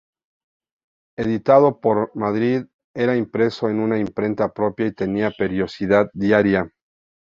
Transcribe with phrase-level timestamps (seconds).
[1.15, 2.65] Editado en Madrid,
[2.95, 6.71] era impreso en una imprenta propia y tenía periodicidad diaria.